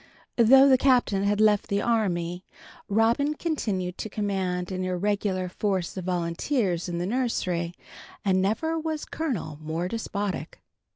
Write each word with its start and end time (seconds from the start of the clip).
Though 0.39 0.67
the 0.67 0.79
Captain 0.79 1.25
had 1.25 1.39
left 1.39 1.67
the 1.67 1.79
army, 1.79 2.43
Robin 2.89 3.35
continued 3.35 3.99
to 3.99 4.09
command 4.09 4.71
an 4.71 4.83
irregular 4.83 5.47
force 5.47 5.95
of 5.95 6.05
volunteers 6.05 6.89
in 6.89 6.97
the 6.97 7.05
nursery, 7.05 7.75
and 8.25 8.41
never 8.41 8.79
was 8.79 9.05
colonel 9.05 9.59
more 9.61 9.87
despotic. 9.87 10.59